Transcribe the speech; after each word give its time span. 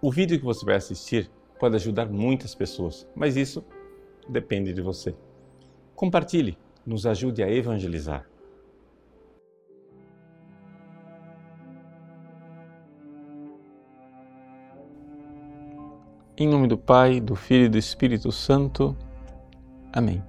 O 0.00 0.12
vídeo 0.12 0.38
que 0.38 0.44
você 0.44 0.64
vai 0.64 0.76
assistir 0.76 1.30
pode 1.58 1.74
ajudar 1.74 2.06
muitas 2.06 2.54
pessoas, 2.54 3.08
mas 3.14 3.36
isso 3.36 3.64
depende 4.28 4.72
de 4.72 4.82
você. 4.82 5.14
Compartilhe, 5.94 6.58
nos 6.84 7.06
ajude 7.06 7.42
a 7.42 7.50
evangelizar. 7.50 8.28
Em 16.36 16.46
nome 16.46 16.68
do 16.68 16.76
Pai, 16.76 17.18
do 17.18 17.34
Filho 17.34 17.64
e 17.64 17.68
do 17.70 17.78
Espírito 17.78 18.30
Santo. 18.30 18.94
Amém. 19.90 20.22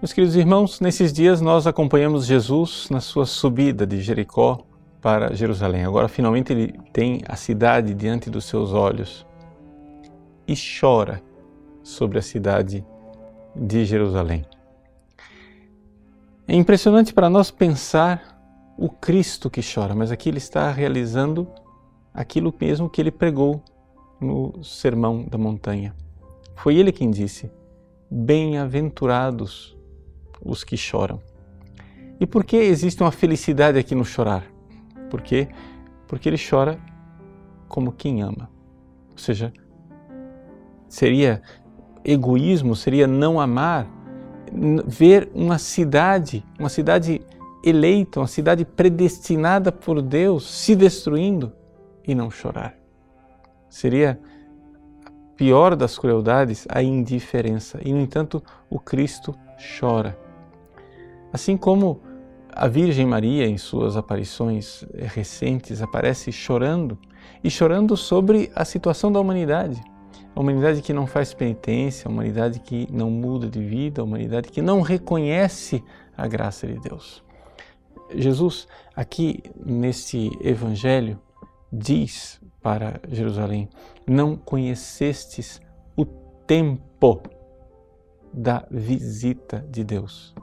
Meus 0.00 0.12
queridos 0.12 0.36
irmãos, 0.36 0.78
nesses 0.78 1.12
dias 1.12 1.40
nós 1.40 1.66
acompanhamos 1.66 2.26
Jesus 2.26 2.88
na 2.90 3.00
sua 3.00 3.26
subida 3.26 3.84
de 3.84 4.00
Jericó 4.00 4.64
para 5.04 5.34
Jerusalém. 5.34 5.84
Agora, 5.84 6.08
finalmente, 6.08 6.50
ele 6.50 6.72
tem 6.90 7.20
a 7.28 7.36
cidade 7.36 7.92
diante 7.92 8.30
dos 8.30 8.46
seus 8.46 8.72
olhos 8.72 9.26
e 10.48 10.54
chora 10.56 11.22
sobre 11.82 12.18
a 12.18 12.22
cidade 12.22 12.82
de 13.54 13.84
Jerusalém. 13.84 14.46
É 16.48 16.54
impressionante 16.54 17.12
para 17.12 17.28
nós 17.28 17.50
pensar 17.50 18.34
o 18.78 18.88
Cristo 18.88 19.50
que 19.50 19.60
chora, 19.60 19.94
mas 19.94 20.10
aqui 20.10 20.30
ele 20.30 20.38
está 20.38 20.70
realizando 20.70 21.46
aquilo 22.14 22.52
mesmo 22.58 22.88
que 22.88 22.98
ele 22.98 23.10
pregou 23.10 23.62
no 24.18 24.64
Sermão 24.64 25.26
da 25.28 25.36
Montanha. 25.36 25.94
Foi 26.56 26.76
ele 26.76 26.90
quem 26.90 27.10
disse: 27.10 27.52
Bem-aventurados 28.10 29.76
os 30.42 30.64
que 30.64 30.78
choram. 30.78 31.20
E 32.18 32.26
por 32.26 32.42
que 32.42 32.56
existe 32.56 33.02
uma 33.02 33.12
felicidade 33.12 33.78
aqui 33.78 33.94
no 33.94 34.04
chorar? 34.04 34.53
Por 35.14 35.22
quê? 35.22 35.46
Porque 36.08 36.28
ele 36.28 36.36
chora 36.36 36.76
como 37.68 37.92
quem 37.92 38.20
ama. 38.20 38.50
Ou 39.12 39.16
seja, 39.16 39.52
seria 40.88 41.40
egoísmo, 42.04 42.74
seria 42.74 43.06
não 43.06 43.38
amar, 43.38 43.86
ver 44.84 45.30
uma 45.32 45.56
cidade, 45.56 46.44
uma 46.58 46.68
cidade 46.68 47.20
eleita, 47.64 48.18
uma 48.18 48.26
cidade 48.26 48.64
predestinada 48.64 49.70
por 49.70 50.02
Deus 50.02 50.50
se 50.50 50.74
destruindo 50.74 51.52
e 52.04 52.12
não 52.12 52.28
chorar. 52.28 52.74
Seria 53.68 54.18
a 55.06 55.10
pior 55.36 55.76
das 55.76 55.96
crueldades 55.96 56.66
a 56.68 56.82
indiferença. 56.82 57.78
E, 57.84 57.92
no 57.92 58.00
entanto, 58.00 58.42
o 58.68 58.80
Cristo 58.80 59.32
chora. 59.78 60.18
Assim 61.32 61.56
como 61.56 62.00
a 62.56 62.68
Virgem 62.68 63.04
Maria, 63.04 63.46
em 63.46 63.58
suas 63.58 63.96
aparições 63.96 64.84
recentes, 64.94 65.82
aparece 65.82 66.30
chorando 66.30 66.96
e 67.42 67.50
chorando 67.50 67.96
sobre 67.96 68.50
a 68.54 68.64
situação 68.64 69.10
da 69.10 69.18
humanidade. 69.18 69.82
A 70.36 70.40
humanidade 70.40 70.80
que 70.80 70.92
não 70.92 71.06
faz 71.06 71.34
penitência, 71.34 72.06
a 72.06 72.10
humanidade 72.10 72.60
que 72.60 72.86
não 72.92 73.10
muda 73.10 73.48
de 73.48 73.60
vida, 73.60 74.00
a 74.00 74.04
humanidade 74.04 74.50
que 74.50 74.62
não 74.62 74.82
reconhece 74.82 75.82
a 76.16 76.28
graça 76.28 76.66
de 76.66 76.78
Deus. 76.78 77.24
Jesus, 78.14 78.68
aqui 78.94 79.42
nesse 79.66 80.30
evangelho, 80.40 81.18
diz 81.72 82.40
para 82.62 83.00
Jerusalém: 83.08 83.68
Não 84.06 84.36
conhecestes 84.36 85.60
o 85.96 86.04
tempo 86.04 87.20
da 88.32 88.64
visita 88.70 89.64
de 89.68 89.82
Deus. 89.82 90.34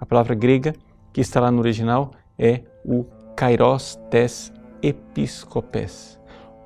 A 0.00 0.06
palavra 0.06 0.34
grega 0.34 0.74
que 1.14 1.20
está 1.20 1.40
lá 1.40 1.50
no 1.50 1.60
original 1.60 2.10
é 2.36 2.62
o 2.84 3.04
kairos 3.36 3.98
tes 4.10 4.52
episcopes. 4.82 6.20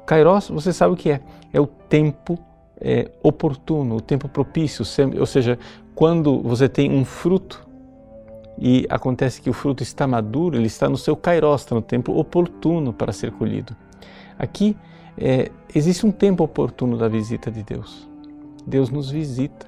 Kairos, 0.07 0.49
você 0.49 0.73
sabe 0.73 0.95
o 0.95 0.97
que 0.97 1.11
é? 1.11 1.21
É 1.53 1.61
o 1.61 1.67
tempo 1.67 2.39
é, 2.81 3.11
oportuno, 3.23 3.97
o 3.97 4.01
tempo 4.01 4.27
propício, 4.27 4.85
ou 5.19 5.27
seja, 5.27 5.59
quando 5.95 6.41
você 6.41 6.67
tem 6.67 6.91
um 6.91 7.05
fruto 7.05 7.69
e 8.59 8.87
acontece 8.89 9.43
que 9.43 9.51
o 9.51 9.53
fruto 9.53 9.83
está 9.83 10.07
maduro, 10.07 10.57
ele 10.57 10.67
está 10.67 10.89
no 10.89 10.97
seu 10.97 11.15
kairos, 11.15 11.61
está 11.61 11.75
no 11.75 11.83
tempo 11.83 12.19
oportuno 12.19 12.93
para 12.93 13.13
ser 13.13 13.31
colhido. 13.33 13.77
Aqui 14.39 14.75
é, 15.19 15.51
existe 15.75 16.07
um 16.07 16.11
tempo 16.11 16.43
oportuno 16.43 16.97
da 16.97 17.07
visita 17.07 17.51
de 17.51 17.63
Deus. 17.63 18.09
Deus 18.67 18.89
nos 18.89 19.11
visita. 19.11 19.67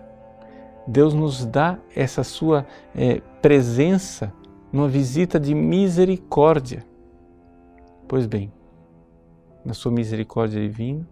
Deus 0.87 1.13
nos 1.13 1.45
dá 1.45 1.79
essa 1.95 2.25
sua 2.25 2.67
é, 2.97 3.21
presença 3.43 4.33
numa 4.73 4.89
visita 4.89 5.39
de 5.39 5.55
misericórdia. 5.55 6.85
Pois 8.09 8.27
bem, 8.27 8.53
na 9.65 9.75
sua 9.75 9.93
misericórdia 9.93 10.61
divina, 10.61 11.07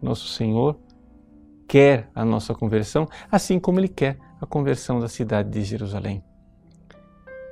nosso 0.00 0.28
Senhor 0.28 0.78
quer 1.66 2.08
a 2.14 2.24
nossa 2.24 2.54
conversão, 2.54 3.08
assim 3.30 3.58
como 3.58 3.80
Ele 3.80 3.88
quer 3.88 4.18
a 4.40 4.46
conversão 4.46 5.00
da 5.00 5.08
cidade 5.08 5.50
de 5.50 5.62
Jerusalém. 5.62 6.22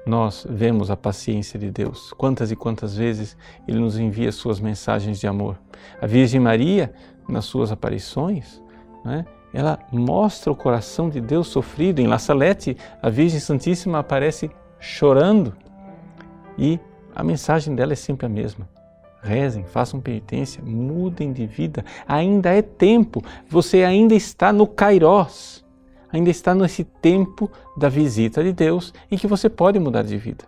Nós 0.06 0.46
vemos 0.48 0.90
a 0.90 0.96
paciência 0.96 1.58
de 1.58 1.70
Deus. 1.70 2.12
Quantas 2.12 2.50
e 2.50 2.56
quantas 2.56 2.94
vezes 2.94 3.36
Ele 3.66 3.78
nos 3.78 3.98
envia 3.98 4.30
suas 4.30 4.60
mensagens 4.60 5.18
de 5.18 5.26
amor. 5.26 5.58
A 6.00 6.06
Virgem 6.06 6.40
Maria, 6.40 6.92
nas 7.26 7.46
suas 7.46 7.72
aparições, 7.72 8.62
né, 9.02 9.24
ela 9.52 9.78
mostra 9.90 10.52
o 10.52 10.56
coração 10.56 11.08
de 11.08 11.20
Deus 11.20 11.46
sofrido. 11.48 12.00
Em 12.00 12.06
La 12.06 12.18
Salette, 12.18 12.76
a 13.00 13.08
Virgem 13.08 13.40
Santíssima 13.40 14.00
aparece 14.00 14.50
chorando. 14.84 15.56
E 16.58 16.78
a 17.14 17.24
mensagem 17.24 17.74
dela 17.74 17.94
é 17.94 17.96
sempre 17.96 18.26
a 18.26 18.28
mesma. 18.28 18.68
Rezem, 19.22 19.64
façam 19.64 20.00
penitência, 20.00 20.62
mudem 20.62 21.32
de 21.32 21.46
vida. 21.46 21.84
Ainda 22.06 22.50
é 22.50 22.60
tempo, 22.60 23.22
você 23.48 23.82
ainda 23.82 24.14
está 24.14 24.52
no 24.52 24.66
Kairós, 24.66 25.64
ainda 26.12 26.28
está 26.28 26.54
nesse 26.54 26.84
tempo 26.84 27.50
da 27.76 27.88
visita 27.88 28.44
de 28.44 28.52
Deus 28.52 28.92
em 29.10 29.16
que 29.16 29.26
você 29.26 29.48
pode 29.48 29.78
mudar 29.78 30.02
de 30.02 30.18
vida. 30.18 30.44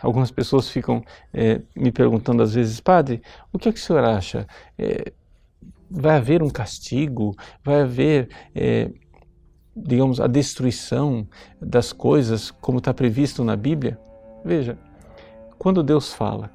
Algumas 0.00 0.30
pessoas 0.30 0.68
ficam 0.68 1.04
é, 1.32 1.60
me 1.74 1.92
perguntando 1.92 2.42
às 2.42 2.54
vezes, 2.54 2.80
Padre, 2.80 3.22
o 3.52 3.58
que, 3.58 3.68
é 3.68 3.72
que 3.72 3.78
o 3.78 3.82
senhor 3.82 4.04
acha? 4.04 4.46
É, 4.78 5.12
vai 5.90 6.16
haver 6.16 6.42
um 6.42 6.50
castigo? 6.50 7.36
Vai 7.62 7.82
haver 7.82 8.28
é, 8.54 8.90
digamos, 9.76 10.20
a 10.20 10.26
destruição 10.26 11.28
das 11.60 11.92
coisas 11.92 12.50
como 12.50 12.78
está 12.78 12.94
previsto 12.94 13.44
na 13.44 13.54
Bíblia? 13.54 13.98
Veja, 14.44 14.78
quando 15.58 15.82
Deus 15.82 16.12
fala 16.12 16.50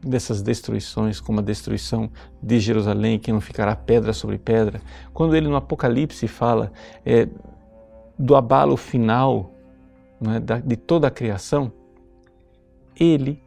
dessas 0.00 0.42
destruições, 0.42 1.20
como 1.20 1.40
a 1.40 1.42
destruição 1.42 2.10
de 2.42 2.60
Jerusalém, 2.60 3.18
que 3.18 3.32
não 3.32 3.40
ficará 3.40 3.74
pedra 3.74 4.12
sobre 4.12 4.38
pedra, 4.38 4.80
quando 5.12 5.34
ele 5.34 5.48
no 5.48 5.56
Apocalipse 5.56 6.26
fala 6.28 6.72
é, 7.04 7.28
do 8.18 8.36
abalo 8.36 8.76
final 8.76 9.52
é, 10.20 10.60
de 10.60 10.76
toda 10.76 11.08
a 11.08 11.10
criação, 11.10 11.72
ele, 12.98 13.42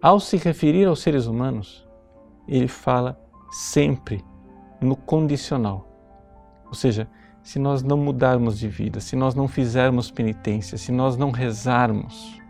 ao 0.00 0.20
se 0.20 0.36
referir 0.36 0.86
aos 0.86 1.00
seres 1.00 1.26
humanos, 1.26 1.86
ele 2.46 2.68
fala 2.68 3.18
sempre 3.50 4.24
no 4.80 4.96
condicional. 4.96 5.88
Ou 6.66 6.74
seja, 6.74 7.08
se 7.44 7.58
nós 7.58 7.82
não 7.82 7.98
mudarmos 7.98 8.58
de 8.58 8.66
vida, 8.66 9.00
se 9.00 9.14
nós 9.14 9.34
não 9.34 9.46
fizermos 9.46 10.10
penitência, 10.10 10.78
se 10.78 10.90
nós 10.90 11.14
não 11.14 11.30
rezarmos, 11.30 12.40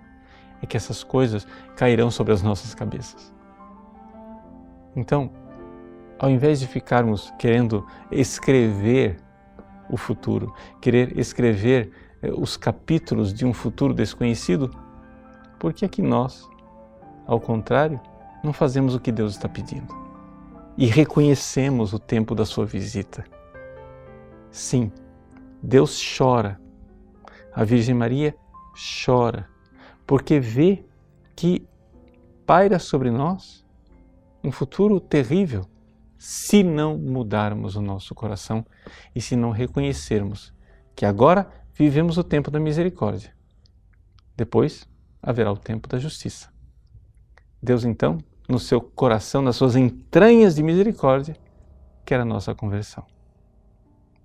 é 0.63 0.67
que 0.67 0.77
essas 0.77 1.03
coisas 1.03 1.45
cairão 1.77 2.13
sobre 2.13 2.33
as 2.33 2.43
nossas 2.43 2.77
cabeças. 2.77 3.35
Então, 4.95 5.33
ao 6.17 6.31
invés 6.31 6.61
de 6.61 6.69
ficarmos 6.69 7.33
querendo 7.41 7.85
escrever 8.09 9.17
o 9.91 9.97
futuro, 9.97 10.55
querer 10.81 11.19
escrever 11.19 11.91
eh, 12.23 12.31
os 12.31 12.57
capítulos 12.57 13.35
de 13.35 13.45
um 13.45 13.53
futuro 13.53 13.93
desconhecido, 13.93 14.71
por 15.59 15.73
que 15.73 15.85
é 15.85 15.89
que 15.89 16.03
nós, 16.03 16.49
ao 17.27 17.41
contrário, 17.41 18.01
não 18.45 18.53
fazemos 18.53 18.95
o 18.95 19.01
que 19.01 19.11
Deus 19.11 19.33
está 19.33 19.49
pedindo 19.49 19.93
e 20.79 20.87
reconhecemos 20.87 21.93
o 21.93 21.99
tempo 21.99 22.33
da 22.33 22.47
sua 22.47 22.65
visita? 22.65 23.25
Sim, 24.55 24.93
Deus 25.61 26.01
chora. 26.17 26.61
A 27.53 27.65
Virgem 27.65 27.93
Maria 27.93 28.37
chora, 29.05 29.51
porque 30.07 30.39
vê 30.39 30.85
que 31.35 31.67
paira 32.47 32.79
sobre 32.79 33.11
nós 33.11 33.67
um 34.45 34.53
futuro 34.53 35.01
terrível 35.01 35.67
se 36.17 36.63
não 36.63 36.97
mudarmos 36.97 37.75
o 37.75 37.83
nosso 37.83 38.15
coração 38.15 38.65
e 39.13 39.21
se 39.21 39.35
não 39.35 39.51
reconhecermos 39.51 40.55
que 40.95 41.05
agora 41.05 41.51
vivemos 41.75 42.17
o 42.17 42.23
tempo 42.23 42.49
da 42.49 42.61
misericórdia. 42.61 43.35
Depois 44.37 44.89
haverá 45.21 45.51
o 45.51 45.59
tempo 45.59 45.89
da 45.89 45.99
justiça. 45.99 46.49
Deus, 47.61 47.85
então, 47.85 48.19
no 48.49 48.61
seu 48.61 48.81
coração, 48.81 49.43
nas 49.43 49.57
suas 49.57 49.75
entranhas 49.75 50.55
de 50.55 50.63
misericórdia, 50.63 51.37
quer 52.07 52.21
a 52.21 52.25
nossa 52.25 52.55
conversão. 52.55 53.05